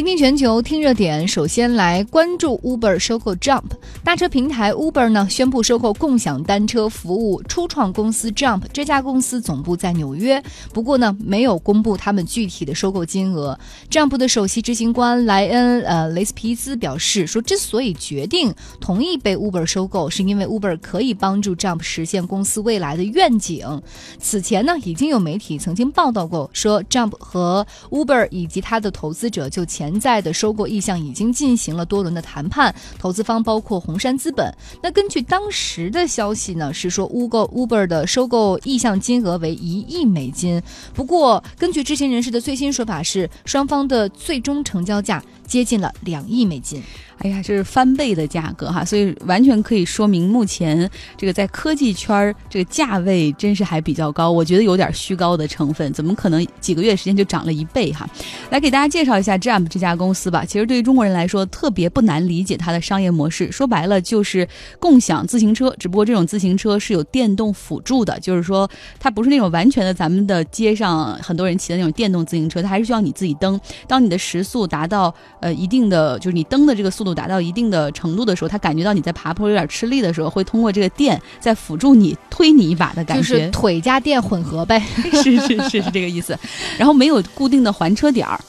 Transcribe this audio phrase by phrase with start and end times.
[0.00, 1.28] 听听全球，听热点。
[1.28, 3.64] 首先来关注 Uber 收购 Jump
[4.02, 8.62] 大车平台 Uber 呢，宣布收购共享单车服务初创公司 Jump。
[8.72, 10.42] 这家公司总部在纽约，
[10.72, 13.58] 不过呢，没有公布他们具体的收购金额。
[13.90, 23.82] Jump 的首席执行官莱恩呃雷斯皮兹表示说，之所以决定同意被 Uber 收购，是因为 Uber 可以帮助 Jump 实现公司未来的愿景。
[24.18, 34.54] 此前呢，已经有媒体曾经报道过，说 Jump 和 Uber 以及他的投资者就潜在的收购意向已经进行了多轮的谈判，投资方包括红杉资本。
[34.80, 40.62] 那根据当时的消息呢，是说 Uber Uber 的收购意向金额为一亿美金。
[40.94, 46.80] 不过，根据知情人士的最新说法是，双方的最终成交价接近了两亿美金。
[47.22, 58.08] 哎呀，这是翻倍的价格哈，所以完全可以说明目前这个在科技圈儿这个价位真是还比较高，我觉得有点虚高的成分，怎么可能几个月时间就涨了一倍哈？
[58.48, 60.46] 来给大家介绍一下 Jump 这家公司吧。
[60.46, 68.66] 其实对于中国人来说，特别不难理解它的商业模式，说白了就是共享自行车，只不过这种自行车是有电动辅助的，就是说
[68.98, 73.60] 它不是那种完全的咱们的街上很多人骑的那种电动自行车，它还是需要你自己蹬。
[73.86, 77.10] 当你的时速达到呃一定的，就是你蹬的这个速度。
[77.14, 84.80] 达到一定的程度的时候，他感觉到你在爬坡有点吃力的时候，会通过这个电在辅助你推你一把的感觉，就是腿加电混合呗，
[85.22, 86.38] 是是是是这个意思。
[86.78, 88.40] 然后没有固定的还车点儿。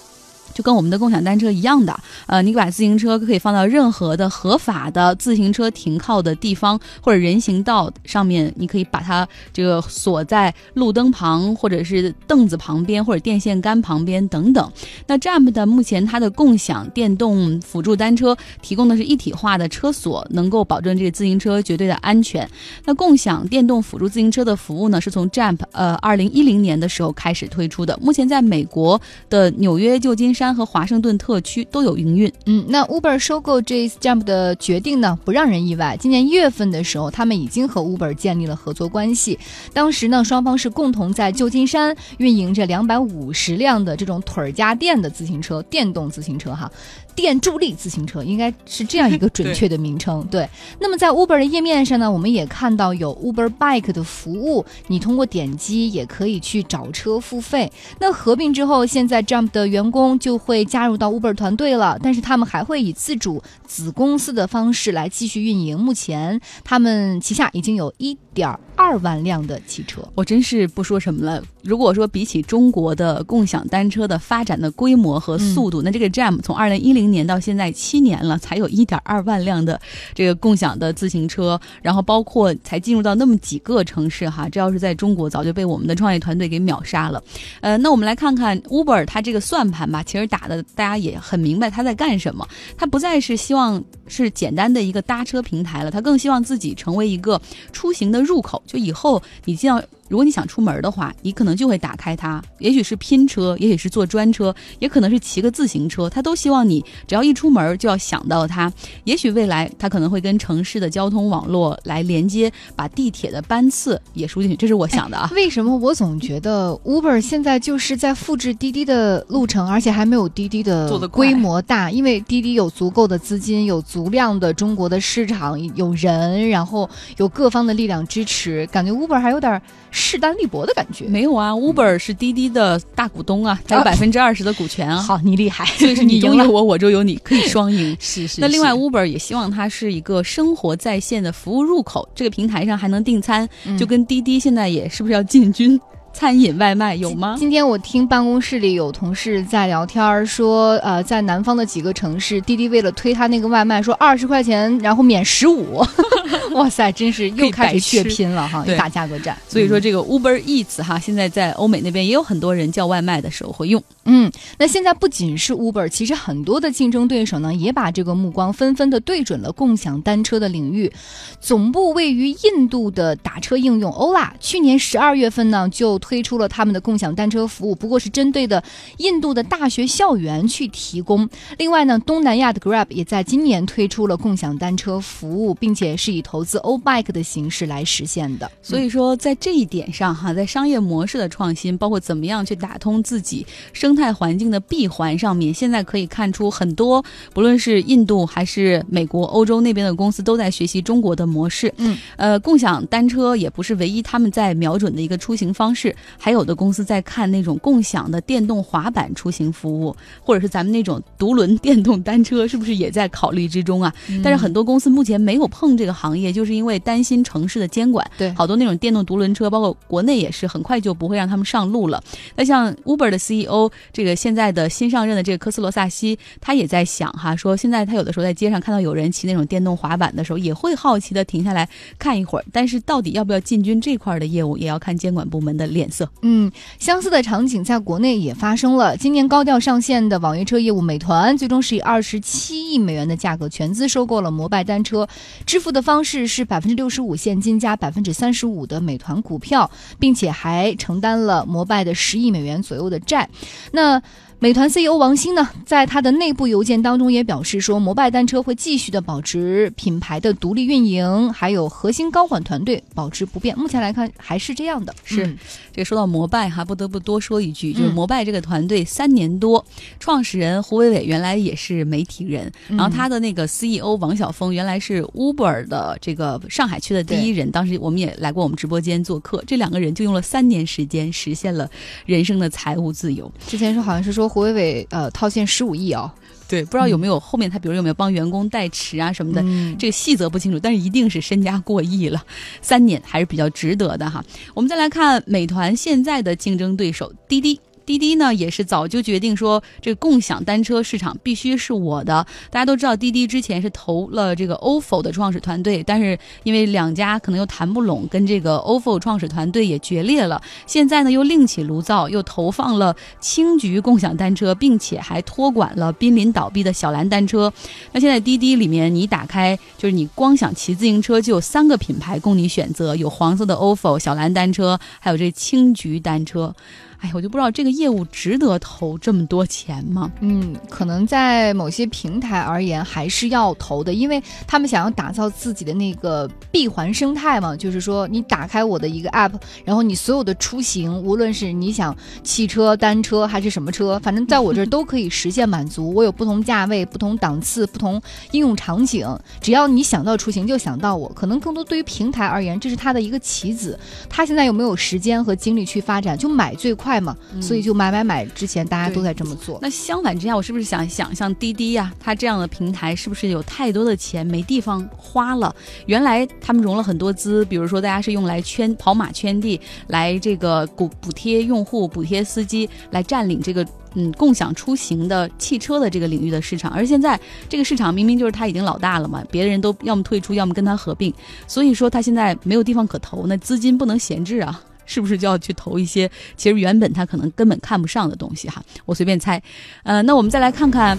[0.53, 14.71] 就跟我们的共享单车一样的，呃，你把自行车可以放到任何的合法的自行车停靠的地方或者人行道上面，你可以把它这个锁在路灯旁，或者是凳子旁边，或者电线杆旁边等等。
[15.07, 22.49] 那 Jump 的目前它的共享电动辅助单车提供的是一体化的车锁，能够保证这个自行车绝对的安全。
[22.85, 30.40] 那共享电动辅助自行车的服务呢，是从 Jump 呃二零一零年的时候开始推出的，目前在美国的纽约、旧金山。
[30.41, 32.33] 山和华盛顿特区都有营运。
[32.47, 35.95] 嗯，那 Uber 收购 J Jump 的决定呢，不让人意外。
[35.99, 39.37] 今年一月份的时候，他们已经和 Uber 建立了合作关系。
[39.71, 46.71] 当时呢，双方是共同在旧金山运营着两百五十辆的这种腿儿家电的自行车，电动自行车哈。
[47.15, 50.25] 电助力自行车应该是这样一个准确的名称。
[50.31, 50.47] 对，
[50.79, 57.71] 那么在 Uber 的页面上呢，我们也看到有 Uber Bike 的服务，你通过点击也可以去找车付费。
[57.99, 65.79] 那合并之后，现在 Jump 的员工就会加入到 Uber 团队了，但是他们还会以自主子公司的方式来继续运营。
[65.79, 70.01] 目前他们旗下已经有一点二万辆的汽车。
[70.15, 71.43] 我真是不说什么了。
[71.61, 79.79] 如果说比起中国的共享单车的发展的规模和速度，那这个 Jump 从二零一零年到现在七年了，才有一点二万辆的
[80.15, 87.23] 这个共享的自行车，然后包括才进入到那么几个城市哈，这要是在中国早就被我们的创业团队给秒杀了。
[87.59, 97.41] 呃，那我们来看看 Uber 它这个算盘吧，其实打的大家也很明白它在干什么，它不再是希望是简单的一个搭车平台了，他更希望自己成为一个
[97.71, 99.81] 出行的入口，就以后你进到。
[100.11, 108.69] 如果你想出门的话，你可能就会打开它，也许是拼车，也许是坐专车，也可能是骑个自行车，它都希望你只要一出门就要想到它。
[109.05, 115.31] 也许未来它可能会跟城市的交通网络来连接，把地铁的班次也输进去，这是我想的啊。
[115.33, 121.89] 为什么我总觉得 Uber 现在就是在复制滴滴的路程，而且还没有滴滴的规模大？
[121.89, 129.61] 因为滴滴有足够的资金，有足量的中国的市场，有人，然后有各方的力量支持，感觉 Uber 还有点。
[130.01, 135.01] 势单力薄的感觉没有啊，Uber 是滴滴的大股东啊，有百分之二十的股权啊。
[135.01, 137.95] 好，你厉害，所以是你 拥有我，我就有你，可以双赢。
[138.01, 138.41] 是是。
[138.41, 143.47] 那另外，Uber 也希望它是一个生活在线的服务入口，这个平台上还能订餐，
[143.77, 145.79] 就跟滴滴现在也是不是要进军？
[146.13, 147.35] 餐饮外卖有吗？
[147.39, 155.83] 今天我听办公室里有同事在聊天儿说，呃，在南方的几个城市，滴滴为了推他那个外卖，说二十块钱然后免十五。
[156.53, 159.35] 哇塞，真是又开始血拼了哈，打价格战。
[159.47, 163.81] 所以说这个 Uber Eats 哈，现在在欧美那边也有很多人叫外卖的时候会用。
[164.05, 170.91] 嗯，那现在不仅是 Uber，其实很多的竞争对手呢，也把这个目光纷纷的对准了共享单车的领域。
[171.39, 176.00] 总部位于印度的打车应用 Ola，去年十二月份呢就。
[176.01, 178.61] 推出了他们的共享单车服务，不过是针对的
[178.97, 181.29] 印度的大学校园去提供。
[181.57, 188.51] 另外呢，东南亚的 Grab 也在今年推出了共享单车服务，并且是以投资 O Bike 的形式来实现的。
[188.61, 197.03] 所以说，在这一点上哈，在商业模式的创新，包括怎么样去打通自己生态环境的闭环上面，现在可以看出很多，
[197.33, 201.73] 不论是印度还是美国、欧洲那边的公司都在学习中国的模式。
[201.77, 205.90] 嗯，呃，共享单车也不是唯一他们在瞄准的一个出行方式。
[205.91, 213.93] 至还有的公司在看那种共享的电动滑板出行服务，或者是咱们那种独轮电动单车，是不是也在考虑之中啊？
[214.23, 218.09] 但是很多公司目前没有碰这个行业，就是因为担心城市的监管。
[218.17, 222.01] 对，好多那种电动独轮车，包括国内也是，很快就不会让他们上路了。
[222.35, 231.67] 那像 Uber 的 CEO，这个现在的新上任的这个科斯罗萨西，他也在想哈，说现在他有的时候在街上看到有人骑那种电动滑板的时候，也会好奇的停下来
[231.97, 232.45] 看一会儿。
[232.51, 236.09] 但是到底要不要进军这块的业务，也要看监管部门的脸色。
[236.21, 238.97] 嗯，相似的场景在国内也发生了。
[238.97, 245.07] 今年高调上线的网约车业务，美团最终是以二十七亿美元的价格全资收购了摩拜单车，
[245.45, 253.29] 支付的方式是百分之六十五现金加百分之三十五的美团股票，并且还承担了摩拜的十亿美元左右的债。
[253.71, 254.01] 那。
[254.43, 263.55] 美团 CEO 王兴呢，在他的内部邮件当中也表示说，摩拜单车会继续的保持品牌的独立运营，还有核心高管团队保持不变。
[263.55, 264.95] 目前来看还是这样的。
[265.03, 265.37] 是，
[265.71, 269.63] 这个说到摩拜哈，不得不多说一句，就是摩拜这个团队三年多，
[269.99, 281.69] 创始人胡伟伟原来也是媒体人，然后他的那个 CEO 王晓峰原来是 Uber 的这个上海区的第一人，当时我们也来过我们直播间做客，这两个人就用了三年时间实现了
[282.07, 283.31] 人生的财务自由。
[283.45, 284.30] 之前说好像是说。
[284.31, 286.09] 胡伟伟呃套现十五亿哦，
[286.47, 289.43] 对，不知道有没有后面他比如有没有帮员工代持啊什么的，
[289.77, 292.23] 这个细则不清楚，但是一定是身家过亿了，
[292.61, 294.23] 三年还是比较值得的哈。
[294.53, 297.59] 我们再来看美团现在的竞争对手滴滴。
[297.91, 302.25] 滴滴呢也是早就决定说，这共享单车市场必须是我的。
[302.49, 310.41] 大家都知道，滴滴之前是投了这个 ofo 的创始团队，但是因为两家可能又谈不拢，跟这个 ofo 创始团队也决裂了。
[310.65, 317.51] 现在呢又另起炉灶，又投放了青桔共享单车，并且还托管了濒临倒闭的小蓝单车。
[317.91, 326.55] 那现在滴滴里面，你打开就是你光想骑自行车，就有三个品牌供你选择，有黄色的 ofo 小蓝单车，还有这青桔单车。
[327.01, 330.11] 哎，我就不知道这个业务值得投这么多钱吗？
[330.21, 337.55] 嗯，可能在某些平台而言还是要投的，因为他们想要打造自己的那个闭环生态嘛。
[337.57, 339.33] 就是说，你打开我的一个 app，
[339.65, 345.91] 然后你所有的出行，无论是你想汽车、单车还是什么车，反正在我这儿 都可以实现满足。
[345.91, 347.99] 我有不同价位、不同档次、不同
[348.29, 349.07] 应用场景，
[349.41, 351.09] 只要你想到出行就想到我。
[351.15, 353.79] 可能更多对于平台而言，这是他的一个棋子。
[354.07, 356.15] 他现在有没有时间和精力去发展？
[356.15, 356.90] 就买最快。
[356.91, 359.57] 快嘛，所以就买买买，之前大家都在这么做。
[359.61, 365.55] 那相反之下，我是不是想想像滴滴呀，它这样的平台是不是有太多的钱没地方花了？
[365.85, 376.69] 原来他们融了很多资，比如说大家是用来圈跑马圈地，来这个补补贴用户、补贴司机，来占领这个嗯共享出行的汽车的这个领域的市场。
[376.71, 377.17] 而现在
[377.47, 381.13] 这个市场明明就是他已经老大了嘛，别的人都要么退出，要么跟他合并，
[381.47, 384.61] 所以说他现在没有地方可投，那资金不能闲置啊。
[384.91, 388.61] 是不是就要去投一些其实原本他可能根本看不上的东西哈？
[388.85, 389.41] 我随便猜，
[389.83, 390.97] 呃，那我们再来看看。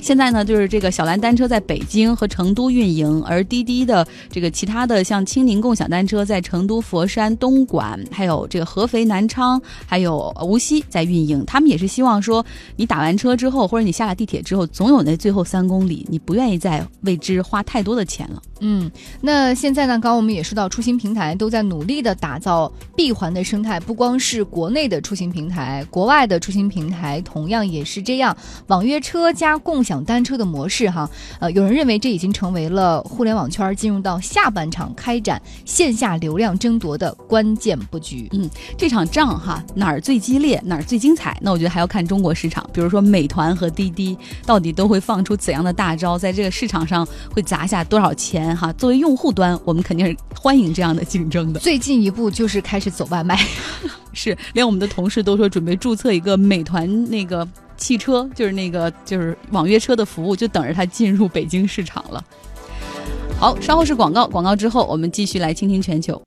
[0.00, 11.42] 现在呢，就是这个小蓝单车在北京和成都运营，而滴滴的这个其他的像青柠共享单车在成都、佛山、东莞，还有这个合肥、南昌，还有无锡在运营。
[11.46, 12.44] 他们也是希望说，
[12.76, 18.42] 你打完车之后，或者你下了地铁之后，总有那最后三公里，你不愿意再为之花太多的钱了。
[18.60, 28.34] 嗯，那现在呢，刚刚我们也说到，出行平台都在努力的打造闭环的生态，不光是国内的出行平台，国外的出行平台同样也是这样，
[28.68, 30.04] 网约车加共享。
[30.04, 31.08] 单车的模式哈，
[31.40, 38.28] 呃，有人认为这已经成为了互联网圈进入到下半场开展线下流量争夺的关键布局。
[38.32, 41.38] 嗯，这场仗哈哪儿最激烈，哪儿最精彩？
[41.40, 48.72] 那我觉得还要看中国市场，比如说美团和滴滴到底都会放出怎样的大招，在这个市场上会砸下多少钱哈？
[48.74, 51.60] 作为用户端，我们肯定是欢迎这样的竞争的。
[51.60, 53.38] 最近一步就是开始走外卖，
[54.12, 57.48] 是连我们的同事都说准备注册一个美团那个。
[57.76, 62.24] 汽车就是那个就是网约车的服务，就等着它进入北京市场了。
[63.38, 66.20] 好，稍后是广告，广告之后我们继续来倾听全球。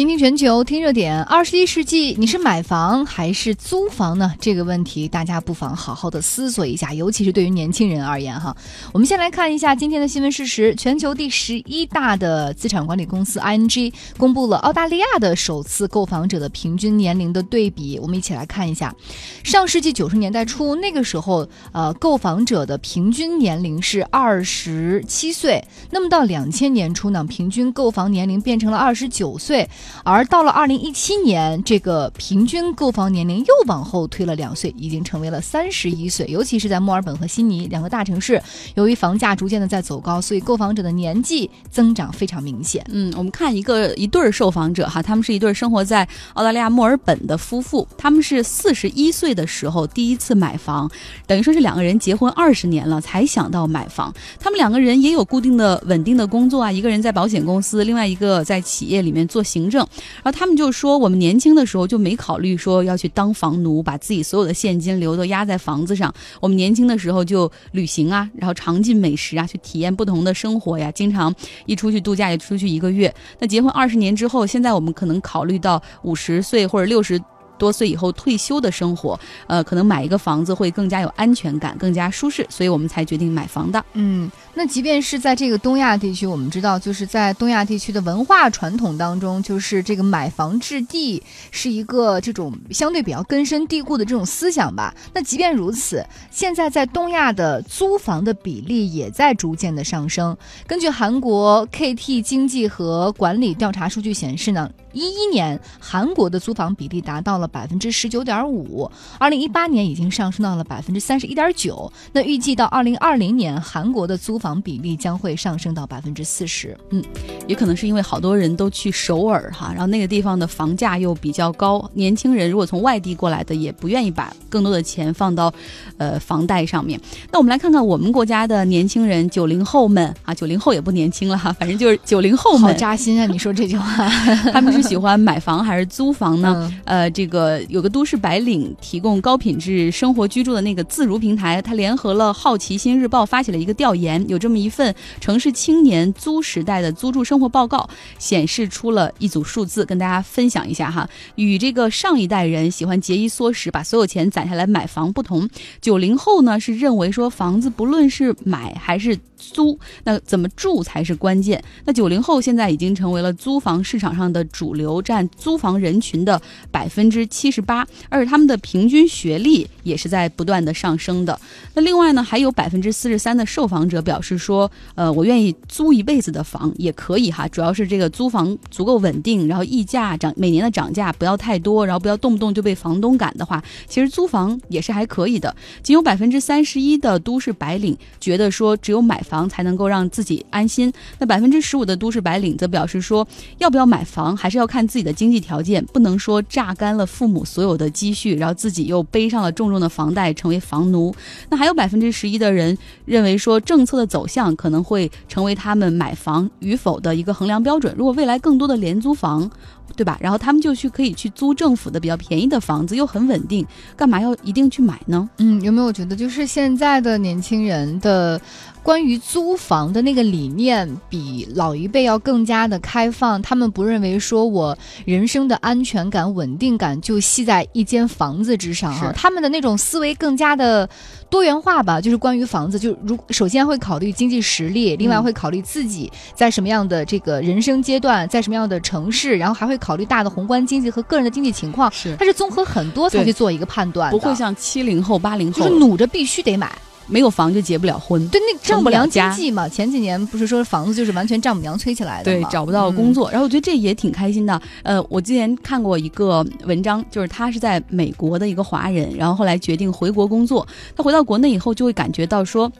[0.00, 1.22] 倾听全球，听热点。
[1.24, 4.32] 二十一世纪，你是买房还是租房呢？
[4.40, 8.56] 这个问题，大家不妨好好的思索一下，尤其是对于年轻人而言哈。
[8.94, 17.98] 我们先来看一下今天的新闻事实：全球第十一大的资产管理公司 ING 公布了澳大利亚的首次购房者的平均年龄的对比。
[17.98, 18.96] 我们一起来看一下，
[19.44, 25.62] 上世纪九十年代初，那个时候，呃，购房者的平均年龄是二十七岁。
[25.90, 29.68] 那么到两千年初呢，平均购房年龄变成了二十九岁。
[30.04, 36.26] 而到了二零一七年，这个平均购房年龄又往后推了两岁，已经成为了三十一岁。
[36.28, 38.42] 尤其是在墨尔本和悉尼两个大城市，
[38.74, 42.84] 由于房价逐渐的在走高，所以购房者的年纪增长非常明显。
[42.88, 50.90] 嗯，我们看一个一对儿受访者哈，他们是一对生活在澳大利亚墨尔本的夫妇，他们是四十一岁的时候第一次买房，
[51.26, 54.12] 等于说是两个人结婚二十年了才想到买房。
[54.38, 59.86] 他们两个人也有固定的稳定的工作啊，一个人在保险公司，另外一个在企业里面做行证。
[60.22, 66.12] 然后他们就说，我们年轻的时候就没考虑说要去当房奴，把自己所有的现金流都压在房子上。
[66.40, 71.32] 我们年轻的时候就旅行啊，然后尝尽美食啊，去体验不同的生活呀，经常
[71.66, 73.14] 一出去度假也出去一个月。
[73.38, 77.20] 那结婚二十年之后，现在我们可能考虑到五十岁或者六十。
[77.60, 83.84] 多岁以后退休的生活，呃，可能买一个房子会更加有安全感，更加舒适，所以我们才决定买房的。
[83.92, 94.94] 嗯，那即便是在这个东亚地区，我们知道，就是在东亚地区的文化传统当中，就是这个买房置地是一个这种相对比较根深蒂固的这种思想吧。
[95.12, 100.34] 那即便如此，现在在东亚的租房的比例也在逐渐的上升。
[100.66, 104.70] 根据韩国 KT 经济和管理调查数据显示呢。
[104.92, 111.90] 一一年，韩国的租房比例达到了百分之十九点五，二零一八年已经上升到了百分之三十一点九。
[112.12, 116.76] 那预计到二零二零年，韩国的租房比例将会上升到百分之四十。
[116.90, 117.02] 嗯，
[117.46, 125.50] 也可能是因为好多人都去首尔哈，然后那个地方的房价又比较高，年轻人如果从外地过来的，也不愿意把更多的钱放到，
[125.96, 127.00] 呃，房贷上面。
[127.32, 133.26] 那我们来看看我们国家的年轻人，九零后们啊，九零后也不年轻了哈， 反正就是九零后们，好扎心啊！
[133.26, 134.08] 你说这句话，
[134.52, 134.80] 他们是。
[134.90, 136.72] 喜欢买房还是租房呢？
[136.84, 151.08] 呃，这个呃有个都市白领提供高品质生活居住的那个自如平台，它联合了好奇心日报发起了一个调研，有这么一份城市青年租时代的租住生活报告，显示出了一组数字，跟大家分享一下哈。
[151.36, 155.48] 与这个上一代人喜欢节衣缩食，把所有钱攒下来买房不同，
[155.80, 161.62] 九零后呢是认为说房子不论是买还是租，那怎么住才是关键。
[161.86, 171.40] 那九零后现在已经成为了租房市场上的主流，占租房人群的百分之七十八，而且他们的平均学历也是在不断的上升的。
[171.74, 185.54] 那另外呢，还有百分之四十三的受访者表示说，呃，我愿意租一辈子的房也可以哈，主要是这个租房足够稳定，然后溢价涨每年的涨价不要太多，然后不要动不动就被房东赶的话，其实租房也是还可以的。
[185.82, 189.18] 仅有百分之三十一的都市白领觉得说，只有买。
[189.30, 190.92] 房才能够让自己安心。
[191.18, 193.24] 那百分之十五的都市白领则表示说，
[193.58, 201.14] 要不要买房还是要看自己的经济条件，不能说榨干了父母所有的积蓄，然后自己又背上了重重的房贷，成为房奴。
[201.50, 207.94] 那还有百分之十一的人认为说，政策的走向可能会成为他们买房与否的一个衡量标准。
[207.94, 209.50] 如果未来更多的廉租房，
[209.96, 210.18] 对吧？
[210.20, 213.66] 然后他们就去可以去租政府的比较便宜的房子，又很稳定，
[213.96, 215.28] 干嘛要一定去买呢？
[215.38, 218.40] 嗯，有没有觉得就是现在的年轻人的？
[218.82, 230.88] 关于租房的那个理念比老一辈要更加的开放，他们不认为说我人生的安全感、稳定感就系在一间房子之上哈，他们的那种思维更加的
[231.30, 232.00] 多元化吧。
[232.00, 241.90] 就是关于房子，就如首先会考虑经济实力，另外会考虑自己在什么样的这个人生阶段，在什么样的城市，然后还会考虑大的宏观经济和个人的经济情况。
[241.92, 246.70] 是，它是综合很多才去做一个判断，不会像七零后、八零后就是努着必须得买。
[247.10, 254.60] 没有房就结不了婚，对，那丈母娘经济嘛，前几年不是说房子就是完全丈母娘催起来的对，找不到工作，然后我觉得这也挺开心的。
[254.82, 260.66] 呃，我之前看过一个文章，就是他是在美国的一个华人，然后后来决定回国工作。
[260.96, 262.70] 他回到国内以后，就会感觉到说。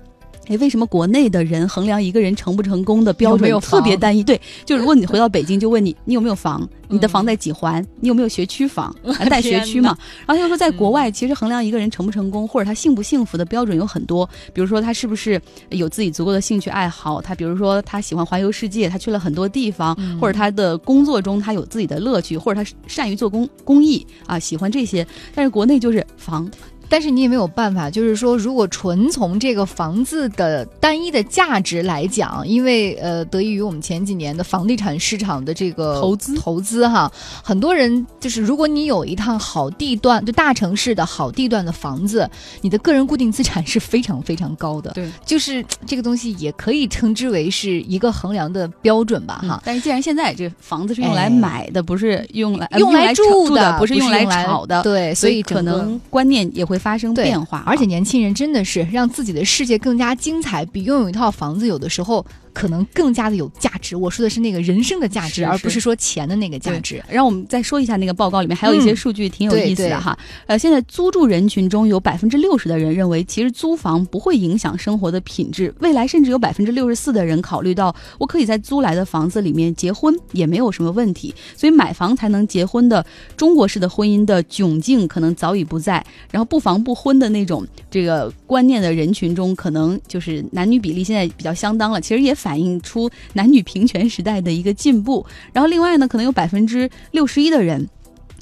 [0.50, 4.24] 哎，为什么国内的人衡量一个人成不成功的标准特别单一？
[4.24, 8.92] 对，就如果你回到北京，就问你你有没有房，你的房在几环，你有没有学区房，
[9.30, 9.96] 带学区嘛？
[10.26, 25.06] 然后他就说，在国外其实衡量一个人成不成功或者他幸不幸福的标准有很多，比如说他是不是有自己足够的兴趣爱好，他比如说他喜欢环游世界，他去了很多地方，或者他的工作中他有自己的乐趣，或者他善于做公公益啊，喜欢这些。
[25.32, 26.50] 但是国内就是房。
[26.90, 37.10] 但是你也没有办法，就是说，如果纯从这个房子的单一的价值来讲，因为呃，得益于我们前几年的房地产市场的这个投资投资哈，
[37.44, 42.28] 很多人就是，如果你有一趟好地段，就大城市的好地段的房子，
[42.60, 44.90] 你的个人固定资产是非常非常高的。
[44.90, 49.62] 对，就是这个东西也可以称之为是一个衡量的标准吧，哈。
[49.64, 56.79] 但是既然现在这房子是用来买的，不是用来用来住的，不是用来炒的，对，所以可能观念也会。
[56.80, 63.96] 发生变化，而且年轻人真的是让自己的世界更加精彩，比拥有一套房子有的时候可能更加的有价值。
[63.96, 67.02] 我说的是那个人生的价值，是而不是说钱的那个价值。
[67.08, 70.16] 让我们再说一下那个报告里面还有一些数据挺有意思的哈。
[70.46, 75.74] 呃，现在租住人群中有百分之六十的人认为，其实租房不会影响生活的品质。
[75.80, 81.34] 未来甚至有百分之六十四的人考虑到，我可以在租来的房子里面结婚，也没有什么问题。
[81.56, 83.04] 所以买房才能结婚的
[83.36, 86.04] 中国式的婚姻的窘境可能早已不在。
[86.30, 92.00] 然后不房不婚的那种这个观念的人群中，可能就是男女比例现在比较相当了。
[92.00, 95.26] 其实也反映出男女平权时代的一个进步。
[95.52, 97.88] 然后另外呢，可能有百分之六十一的人。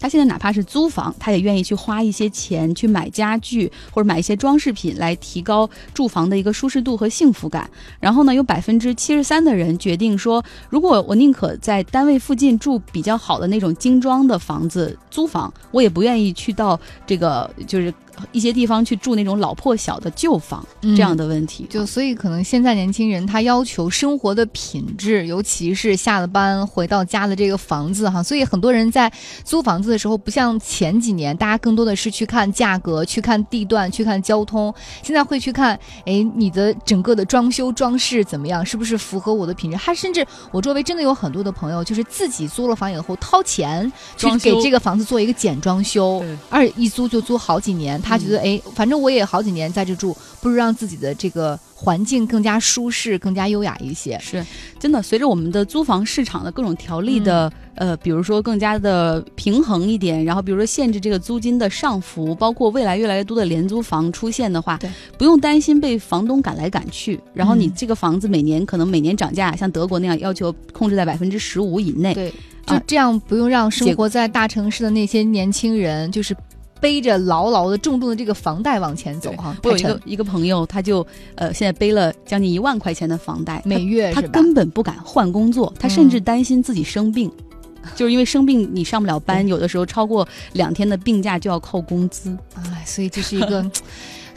[0.00, 7.68] 他现在哪怕是租房，他也愿意去花一些钱去买家具或者买一些装饰品，来提高住房的一个舒适度和幸福感。
[7.98, 10.40] 然后呢，有百分之七十三的人决定说，
[10.70, 17.92] 如果我宁可在单位附近住比较好的那种精装的房子租房，我也不愿意去到这个就是。
[18.32, 29.12] 一些地方去住那种老破小的旧房，这样的问题，就所以可能现在年轻人他要求生活的品质，尤其是下了班回到家的这个房子哈，所以很多人在
[29.44, 39.76] 租房子的时候，不像前几年，大家更多的是去看价格、去看地段、去看交通，现在会去看，哎，你的整个的装修装饰怎么样，是不是符合我的品质？
[39.76, 48.00] 他甚至我周围真的有很多的朋友，就是自己租了房以后掏钱去给这个房子做一个简装修，二一租就租好几年。
[48.08, 54.18] 他觉得，哎，反正我也好几年在这住，不如让自己的这个环境更加舒适、更加优雅一些。
[54.20, 54.44] 是，
[54.78, 55.02] 真的。
[55.02, 64.78] 随着我们的租房市场的各种条例的，呃，比如说更加的平衡一点，然后比如说限制这个租金的上浮，包括未来越来越多的廉租房出现的话，
[65.16, 67.20] 不用担心被房东赶来赶去。
[67.34, 72.32] 然后你这个房子每年可能每年涨价，像德国那样要求控制在百分之十五以内，对，
[72.66, 76.34] 就这样不用让生活在大城市的那些年轻人就是。
[76.80, 87.30] 背着牢牢的、重重的这个房贷往前走哈，我有一个一个朋友，他就呃现在背了将近一万块钱的房贷，每月他根本不敢换工作，他甚至担心自己生病，
[87.94, 93.64] 就是因为生病你上不了班，有的时候超过两天的病假就要扣工资，哎，所以这是一个。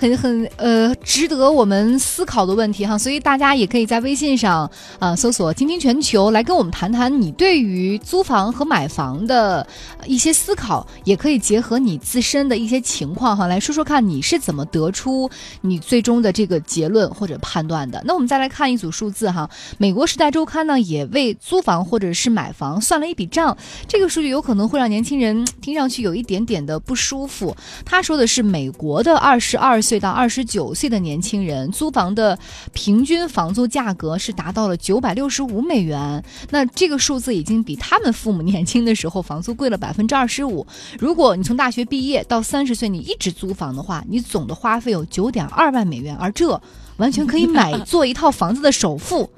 [0.01, 4.67] 很很呃，值得我们思考的问题哈，所以大家也可以在微信上
[4.97, 9.65] 啊搜索“倾听全球”来跟我们谈谈你对于租房和买房的
[10.07, 15.29] 一些思考，也可以结合你自身的一些情况哈，来说说看你是怎么得出
[15.61, 18.01] 你最终的这个结论或者判断的。
[18.03, 19.47] 那我们再来看一组数字哈，
[19.77, 23.55] 美国时代周刊呢也为租房或者是买房算了一笔账，
[23.87, 27.55] 这个数据有可能会让年轻人听上去有一点点的不舒服。
[27.85, 29.79] 他说的是美国的二十二。
[29.91, 32.39] 岁到二十九岁的年轻人租房的
[32.71, 40.65] 平均房租价格是达到了九百六十五美元，那这个数字已经比他们父母年轻的时候房租贵了百分之二十五。
[40.97, 46.61] 如果你从大学毕业到三十岁，你一直租房的话，你总的花费有九点二万美元，而这
[46.95, 49.29] 完全可以买 做一套房子的首付。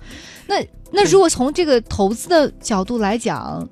[0.45, 3.67] 那那如果从这个投资的角度来讲，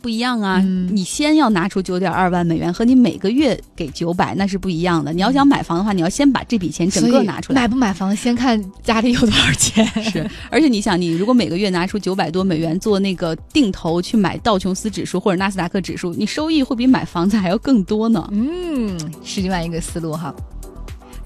[0.00, 0.58] 不一样啊！
[0.90, 5.12] 你先要拿出九点二万美元，和你每个月给九百那是不一样的。
[5.12, 7.60] 你要想买房的话，你要先把这笔钱整个拿出来。
[7.62, 9.86] 买不买房，先看家里有多少钱。
[10.02, 18.26] 是， 而且你想，你如果每个月拿出九百多美元做那个定投去买道琼斯指数或者纳斯达克指数，你收益会比买房子还要更多呢。
[18.32, 20.34] 嗯，是另外一个思路哈。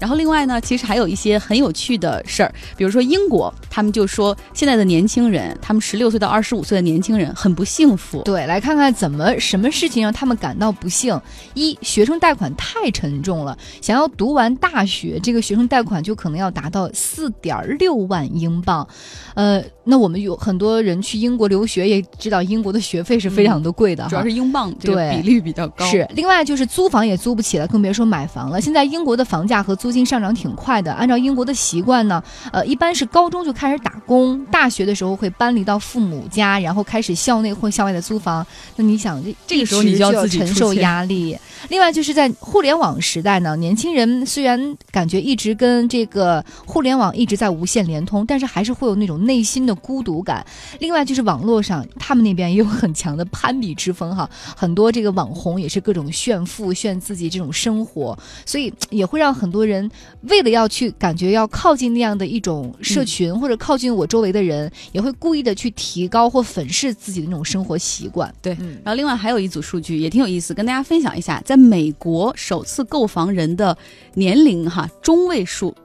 [0.05, 8.21] 然后另外呢，其实还有一些很有趣的事儿，比如说英国，他们就说现在的年轻人，他们十六岁到二十五岁的年轻人很不幸福。
[8.21, 11.19] 对，来看看怎么什么事情让他们感到不幸。
[11.55, 18.87] 一，学生贷款太沉重了，想要读完大学，这个学生贷款就可能要达到四点六万英镑。
[19.33, 25.83] 呃，那我们有很多人去英国留学，也知道英国的学费是非常的贵的，主要是英镑这个比率比较高。
[25.87, 28.61] 是，另外就是租房也租不起了，更别说买房了。
[28.61, 30.91] 现在英国的房价和租金上涨挺快的。
[30.91, 38.45] 按照英国的习惯呢，呃，一般是高中就开始打工，大学的时候会搬离到父母家，然后开始校内或校外的租房。
[38.75, 41.37] 那你想，这这个时候你就要承受压力。
[41.69, 50.45] 另外就是在互联网时代呢，年轻人虽然感觉一直跟这个互联网一直在无限连通，但是还是会有那种内心的孤独感。
[50.79, 59.74] 另外就是网络上，他们那边也有很强的攀比之风哈，很多这个网红也是各种炫富炫自己这种生活，所以也会让很多人。
[60.21, 68.33] 为了要去感觉要靠近那样的一种社群，或者靠近我周围的人，也会故意的去提高或粉饰自己的那种生活习惯。
[68.41, 73.77] 对，然后另外还有一组数据也挺有意思，跟大家分享一下，在美国首次购房人的
[74.13, 75.75] 年龄哈中位数，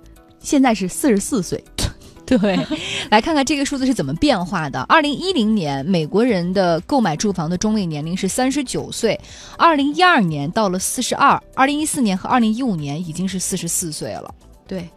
[0.41, 1.63] 现在是四十四岁。
[2.39, 2.67] 对，
[3.11, 4.81] 来看看这个数字是怎么变化的。
[4.83, 9.19] 二零一零年，美国人的购买住房的中位年龄是三十九岁；
[9.59, 14.33] 二零一二年到了四十二；二零一四年和二零一五年已经是四十四岁了。
[14.69, 14.89] 对，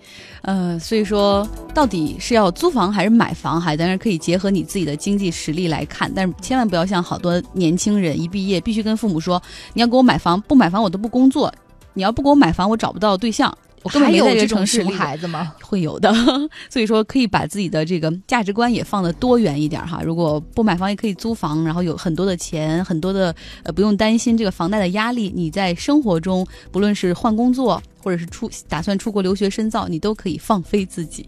[0.43, 9.41] 呃，所以说到底是要租房还是买房，还当然可以结合你自己的经济实力来看，但是千万不要像好多年轻人一毕业必须跟父母说，
[9.73, 11.51] 你要给我买房，不买房我都不工作，
[11.95, 13.51] 你要不给我买房，我找不到对象。
[13.83, 15.53] 我根本没在这城市熊孩子吗？
[15.61, 16.13] 会有的，
[16.69, 20.01] 所以说可以把自己的这个价值观也放得多元一点哈。
[20.03, 25.31] 如果不买房也可以租房，然后有很多的钱，很多的呃不用担心这个房贷的压力。
[25.35, 31.27] 你在生活中不论是换工作，或者是出打算出国留学深造，你都可以放飞自己。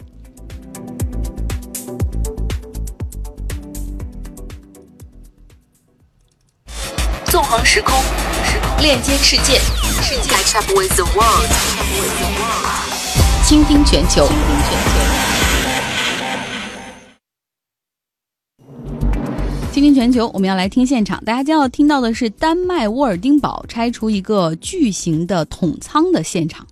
[7.26, 7.94] 纵横时空，
[8.80, 9.60] 链接世界，
[10.08, 11.50] 世界 catch up with the world，
[13.44, 14.28] 倾听全球。
[19.72, 21.26] 倾听全球，我们要来听现场。
[21.26, 26.68] 大家将要听到的是丹麦沃尔丁堡拆除一个巨型的桶仓的现场。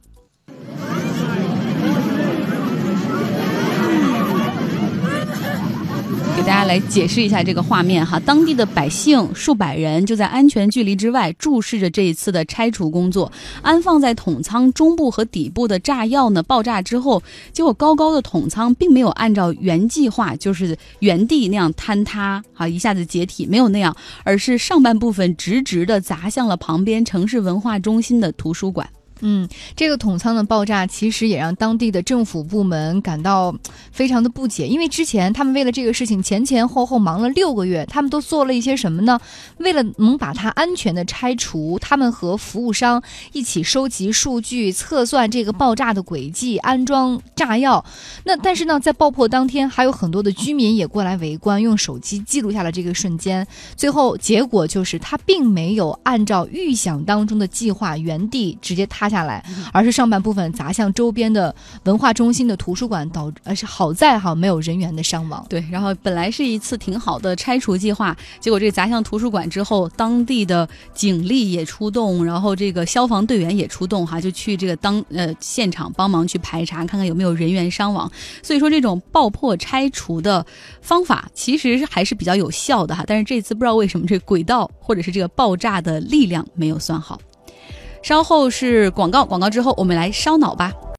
[6.45, 13.31] 大家来解释一下这个画面哈，当地的百姓数百人就在安全距离之外注视着这一次的拆除工作。
[13.61, 28.89] 安放在桶仓中部和底部的炸药呢，爆炸之后，结果高高的桶仓并没有按照原计划，就是原地那样坍塌，哈，一下子解体，没有那样，而是上半部分直直的砸向了旁边城市文化中心的图书馆。
[29.25, 33.55] 嗯，这个桶仓的爆炸其实也让当地的政府部门感到
[33.93, 39.17] 非常的不解，因为之前他们为了这个事情前前后后忙了六个月，他们都做了一些什么呢？
[39.59, 47.85] 为了能把它安全的拆除，他们和服务商一起收集数据，测算这个爆炸的轨迹，安装炸药。
[48.25, 53.47] 那但是呢，在爆破当天，还有很多的居民也过来围观，用手机记录下了这个瞬间。
[53.77, 59.12] 最后结果就是，他并没有按照预想当中的计划原地直接塌。
[59.13, 65.45] 下来，而是上半部分砸向周边的文化中心的图书馆，导而是好在哈没有人员的伤亡。
[65.47, 78.11] 对，然后本来是一次挺好的拆除计划，结果这砸向图书馆之后，当地的警力也出动，然后这个消防队员也出动哈，就去这个当呃现场帮忙去排查，看看有没有人员伤亡。
[78.41, 80.45] 所以说这种爆破拆除的
[80.81, 87.19] 方法其实还是比较有效的哈，但是这次不知道为什么这轨道或者是这个爆炸的力量没有算好。
[88.03, 90.73] 稍后是广告，广告之后我们来烧脑吧。